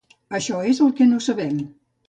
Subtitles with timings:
[0.39, 1.63] Això és el que no sabem.